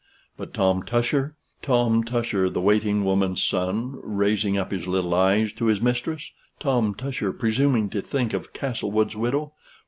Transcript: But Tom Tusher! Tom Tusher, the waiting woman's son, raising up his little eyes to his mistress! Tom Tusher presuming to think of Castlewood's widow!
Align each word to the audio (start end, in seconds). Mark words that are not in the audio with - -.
But 0.35 0.51
Tom 0.51 0.81
Tusher! 0.81 1.35
Tom 1.61 2.03
Tusher, 2.03 2.49
the 2.49 2.59
waiting 2.59 3.05
woman's 3.05 3.43
son, 3.43 3.99
raising 4.01 4.57
up 4.57 4.71
his 4.71 4.87
little 4.87 5.13
eyes 5.13 5.53
to 5.53 5.65
his 5.67 5.79
mistress! 5.79 6.31
Tom 6.59 6.95
Tusher 6.95 7.31
presuming 7.31 7.87
to 7.91 8.01
think 8.01 8.33
of 8.33 8.51
Castlewood's 8.51 9.15
widow! 9.15 9.53